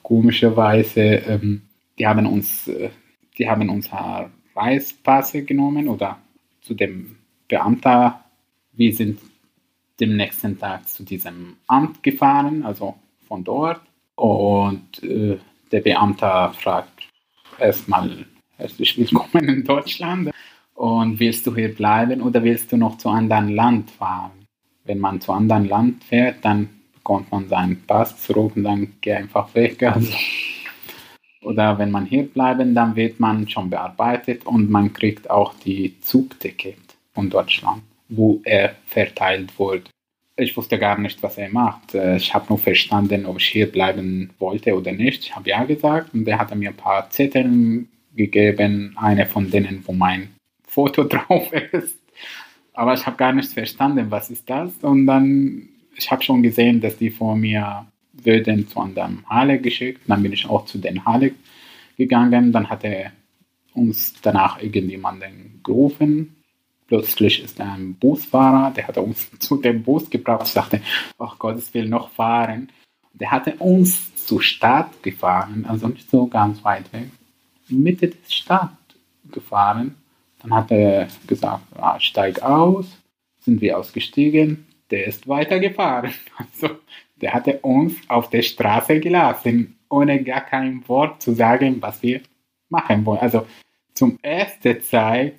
[0.03, 1.63] Komischerweise, ähm,
[1.99, 2.91] die haben uns, äh,
[3.39, 6.19] die haben unsere Reispasse genommen oder
[6.61, 8.25] zu dem Beamter,
[8.73, 9.21] wir sind
[10.01, 12.97] dem nächsten Tag zu diesem Amt gefahren, also
[13.27, 13.81] von dort.
[14.17, 15.39] Und äh,
[15.73, 17.09] der Beamte fragt
[17.59, 20.31] erstmal, herzlich willkommen in Deutschland.
[20.75, 24.47] Und willst du hier bleiben oder willst du noch zu anderen Land fahren?
[24.85, 29.17] Wenn man zu anderen Land fährt, dann bekommt man seinen Pass zurück und dann geht
[29.17, 29.83] einfach weg.
[29.83, 30.13] Also.
[31.43, 36.01] Oder wenn man hier bleiben, dann wird man schon bearbeitet und man kriegt auch die
[36.01, 36.79] Zugticket
[37.13, 39.85] von Deutschland wo er verteilt wurde.
[40.37, 41.95] Ich wusste gar nicht, was er macht.
[41.95, 45.25] Äh, ich habe nur verstanden, ob ich hier bleiben wollte oder nicht.
[45.25, 49.83] Ich habe ja gesagt und er hat mir ein paar Zettel gegeben, eine von denen,
[49.87, 50.31] wo mein
[50.67, 51.99] Foto drauf ist.
[52.73, 54.73] Aber ich habe gar nicht verstanden, was ist das.
[54.83, 57.87] Und dann, ich habe schon gesehen, dass die vor mir
[58.25, 60.03] würden zu einem Halle geschickt.
[60.07, 61.33] Dann bin ich auch zu den Halle
[61.97, 62.53] gegangen.
[62.53, 63.13] Dann hat er
[63.75, 66.39] uns danach irgendjemanden gerufen
[66.89, 70.47] Plötzlich ist ein Busfahrer, der hat uns zu dem Bus gebracht.
[70.47, 70.81] Ich dachte,
[71.19, 72.73] ach oh Gott, ich will noch fahren.
[73.13, 77.09] Der hatte uns zur Stadt gefahren, also nicht so ganz weit weg,
[77.69, 78.77] Mitte der Stadt
[79.31, 79.97] gefahren.
[80.41, 82.87] Dann hat er gesagt, ah, steig aus,
[83.41, 86.13] sind wir ausgestiegen, der ist weitergefahren.
[86.39, 86.77] Also
[87.21, 92.21] der hatte uns auf der Straße gelassen, ohne gar kein Wort zu sagen, was wir
[92.69, 93.21] machen wollen.
[93.21, 93.47] Also
[93.95, 95.35] zum ersten Zeit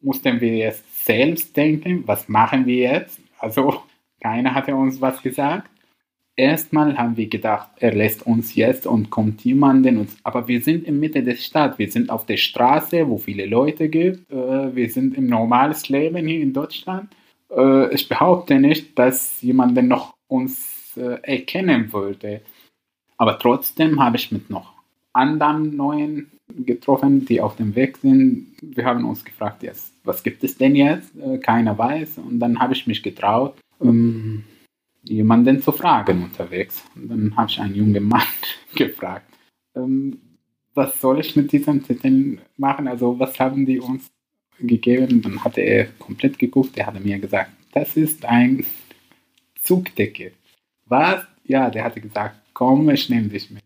[0.00, 3.20] mussten wir jetzt selbst denken, was machen wir jetzt?
[3.38, 3.82] Also
[4.20, 5.70] keiner hatte uns was gesagt.
[6.36, 9.98] Erstmal haben wir gedacht, er lässt uns jetzt und kommt jemanden.
[9.98, 11.78] Und, aber wir sind in Mitte der Stadt.
[11.78, 14.28] Wir sind auf der Straße, wo viele Leute gibt.
[14.32, 17.14] Äh, wir sind im normales Leben hier in Deutschland.
[17.56, 22.42] Äh, ich behaupte nicht, dass jemand noch uns äh, erkennen würde.
[23.16, 24.72] Aber trotzdem habe ich mit noch
[25.12, 28.52] anderen neuen getroffen, die auf dem Weg sind.
[28.60, 31.16] Wir haben uns gefragt, jetzt, was gibt es denn jetzt?
[31.16, 32.18] Äh, keiner weiß.
[32.18, 34.44] Und dann habe ich mich getraut, ähm,
[35.02, 36.84] jemanden zu fragen unterwegs.
[36.94, 38.22] Und dann habe ich einen jungen Mann
[38.74, 39.26] gefragt,
[39.74, 40.18] ähm,
[40.74, 42.88] was soll ich mit diesem Zettel machen?
[42.88, 44.10] Also was haben die uns
[44.58, 45.22] gegeben?
[45.22, 46.76] Dann hatte er komplett geguckt.
[46.76, 48.64] Er hatte mir gesagt, das ist ein
[49.60, 50.34] Zugticket.
[50.86, 51.24] Was?
[51.44, 53.62] Ja, der hatte gesagt, komm, ich nehme dich mit.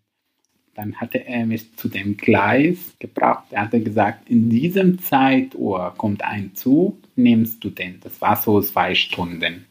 [0.74, 3.46] Dann hatte er mich zu dem Gleis gebracht.
[3.50, 7.98] Er hatte gesagt, in diesem Zeituhr kommt ein Zug, nimmst du den.
[8.00, 9.66] Das war so zwei Stunden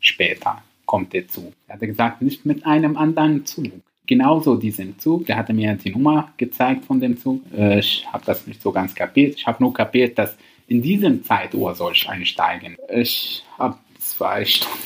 [0.00, 1.52] später kommt der Zug.
[1.66, 3.70] Er hatte gesagt, nicht mit einem anderen Zug.
[4.06, 7.42] Genauso diesen Zug, der hatte mir die Nummer gezeigt von dem Zug.
[7.54, 9.34] Äh, ich habe das nicht so ganz kapiert.
[9.36, 10.34] Ich habe nur kapiert, dass
[10.66, 12.76] in diesem Zeituhr soll ich einsteigen.
[12.90, 14.76] Ich habe zwei Stunden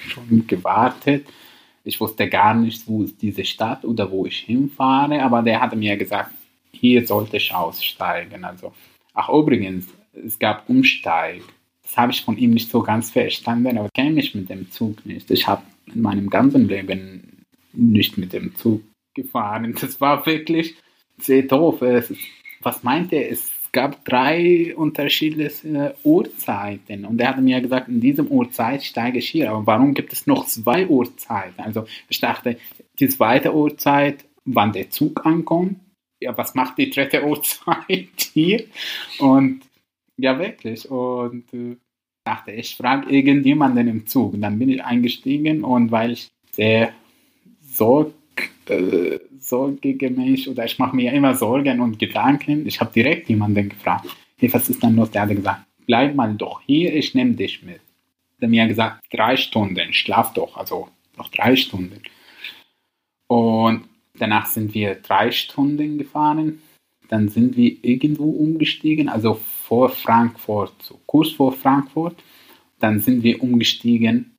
[0.00, 1.26] schon gewartet
[1.84, 5.76] ich wusste gar nicht, wo ist diese Stadt oder wo ich hinfahre, aber der hatte
[5.76, 6.32] mir gesagt,
[6.72, 8.44] hier sollte ich aussteigen.
[8.44, 8.72] Also,
[9.14, 11.42] ach übrigens, es gab Umsteig.
[11.82, 15.04] Das habe ich von ihm nicht so ganz verstanden, aber kenne mich mit dem Zug
[15.04, 15.30] nicht.
[15.30, 15.62] Ich habe
[15.92, 18.82] in meinem ganzen Leben nicht mit dem Zug
[19.14, 19.76] gefahren.
[19.80, 20.74] Das war wirklich
[21.18, 21.82] sehr doof.
[22.62, 23.30] Was meint er?
[23.30, 29.30] Es gab drei unterschiedliche Uhrzeiten und er hat mir gesagt, in diesem Uhrzeit steige ich
[29.30, 29.50] hier.
[29.50, 31.60] Aber warum gibt es noch zwei Uhrzeiten?
[31.60, 32.58] Also ich dachte,
[33.00, 35.80] die zweite Uhrzeit, wann der Zug ankommt.
[36.20, 38.64] Ja, was macht die dritte Uhrzeit hier?
[39.18, 39.62] Und
[40.18, 40.88] ja, wirklich.
[40.88, 41.76] Und äh,
[42.24, 44.34] dachte, ich frage irgendjemanden im Zug.
[44.34, 46.92] Und dann bin ich eingestiegen und weil ich sehr
[47.60, 48.12] sorg,
[48.66, 53.68] äh, sorgige Mensch oder ich mache mir immer Sorgen und Gedanken, ich habe direkt jemanden
[53.68, 54.06] gefragt,
[54.38, 55.10] hey, was ist denn los?
[55.10, 57.80] Der hat gesagt, bleib mal doch hier, ich nehme dich mit.
[58.40, 62.02] Der mir gesagt, drei Stunden, schlaf doch, also noch drei Stunden.
[63.26, 63.84] Und
[64.18, 66.60] danach sind wir drei Stunden gefahren.
[67.08, 72.16] Dann sind wir irgendwo umgestiegen, also vor Frankfurt, so kurz vor Frankfurt.
[72.78, 74.36] Dann sind wir umgestiegen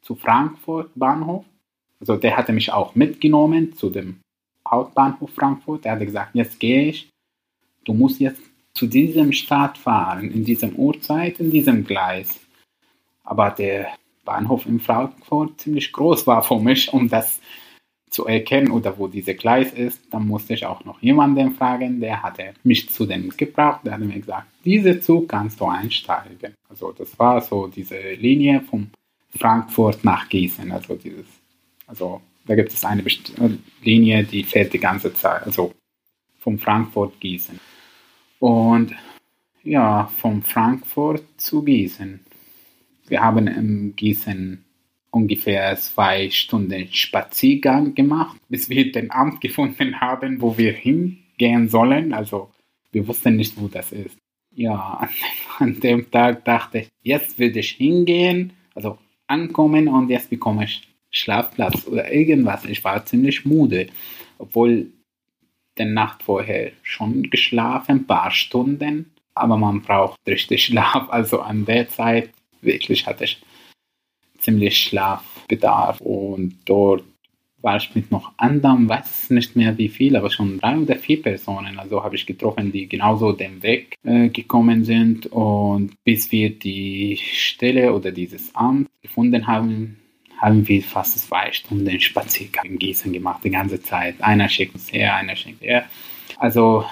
[0.00, 1.44] zu Frankfurt Bahnhof.
[2.02, 4.18] Also der hatte mich auch mitgenommen zu dem
[4.68, 5.86] Hauptbahnhof Frankfurt.
[5.86, 7.08] Er hatte gesagt, jetzt gehe ich.
[7.84, 8.42] Du musst jetzt
[8.74, 12.40] zu diesem Stadt fahren, in diesem Uhrzeit, in diesem Gleis.
[13.22, 13.86] Aber der
[14.24, 17.40] Bahnhof in Frankfurt ziemlich groß war für mich, um das
[18.10, 22.20] zu erkennen oder wo diese Gleis ist, dann musste ich auch noch jemanden fragen, der
[22.20, 26.54] hatte mich zu dem gebracht, der hatte mir gesagt, diese Zug kannst du einsteigen.
[26.68, 28.90] Also das war so diese Linie von
[29.38, 31.41] Frankfurt nach Gießen, also dieses,
[31.86, 33.04] also da gibt es eine
[33.82, 35.72] Linie, die fährt die ganze Zeit, also
[36.38, 37.58] von Frankfurt Gießen.
[38.40, 38.94] Und
[39.62, 42.20] ja, von Frankfurt zu Gießen.
[43.06, 44.64] Wir haben in Gießen
[45.10, 52.12] ungefähr zwei Stunden Spaziergang gemacht, bis wir den Amt gefunden haben, wo wir hingehen sollen.
[52.12, 52.50] Also
[52.90, 54.16] wir wussten nicht, wo das ist.
[54.50, 55.08] Ja,
[55.58, 60.91] an dem Tag dachte ich, jetzt will ich hingehen, also ankommen und jetzt bekomme ich
[61.12, 62.64] Schlafplatz oder irgendwas.
[62.64, 63.88] Ich war ziemlich müde,
[64.38, 64.92] obwohl
[65.78, 71.08] der Nacht vorher schon geschlafen, ein paar Stunden, aber man braucht richtig Schlaf.
[71.10, 73.40] Also an der Zeit wirklich hatte ich
[74.38, 77.04] ziemlich Schlafbedarf und dort
[77.60, 81.22] war ich mit noch anderen, weiß nicht mehr wie viel, aber schon drei oder vier
[81.22, 86.50] Personen, also habe ich getroffen, die genauso den Weg äh, gekommen sind und bis wir
[86.50, 90.01] die Stelle oder dieses Amt gefunden haben,
[90.42, 94.20] haben wir fast zwei Stunden Spaziergang in Gießen gemacht, die ganze Zeit.
[94.20, 95.86] Einer schickt uns her, einer schickt her.
[96.38, 96.84] Also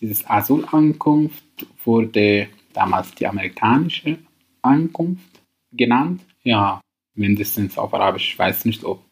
[0.00, 4.18] dieses Asylankunft wurde damals die amerikanische
[4.62, 5.42] Ankunft
[5.72, 6.80] genannt ja,
[7.14, 8.32] mindestens auf Arabisch.
[8.32, 9.02] Ich weiß nicht, ob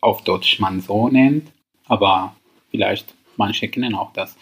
[0.00, 1.50] auf Deutsch man so nennt,
[1.86, 2.36] aber
[2.70, 4.36] vielleicht manche kennen auch das.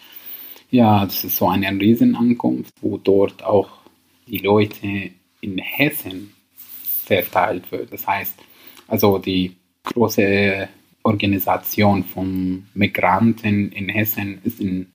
[0.71, 3.69] Ja, das ist so eine Riesenankunft, wo dort auch
[4.27, 5.11] die Leute
[5.41, 6.33] in Hessen
[7.05, 7.93] verteilt wird.
[7.93, 8.35] Das heißt,
[8.87, 10.67] also die große
[11.03, 14.91] Organisation von Migranten in Hessen ist in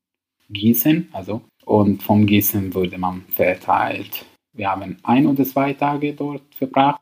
[0.48, 4.26] Gießen, also und von Gießen wurde man verteilt.
[4.52, 7.00] Wir haben ein oder zwei Tage dort verbracht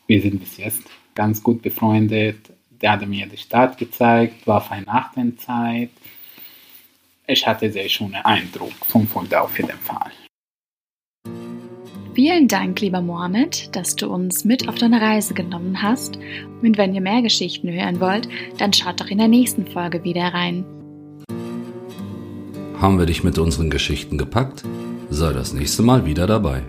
[0.06, 0.84] Wir sind bis jetzt
[1.16, 2.52] ganz gut befreundet
[2.82, 5.92] der hatte mir die Stadt gezeigt, war Weihnachtenzeit.
[7.28, 10.12] Ich hatte sehr schönen Eindruck von Fulda auf jeden Fall.
[12.14, 16.18] Vielen Dank, lieber Mohammed, dass du uns mit auf deine Reise genommen hast.
[16.62, 20.34] Und wenn ihr mehr Geschichten hören wollt, dann schaut doch in der nächsten Folge wieder
[20.34, 20.81] rein.
[22.82, 24.64] Haben wir dich mit unseren Geschichten gepackt?
[25.12, 26.64] Sei das nächste Mal wieder dabei.